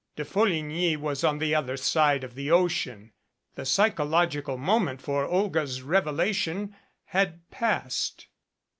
[0.15, 3.13] De Folligny was on the other side of the ocean.
[3.53, 8.25] The psychological moment for Olga's revelation had passed.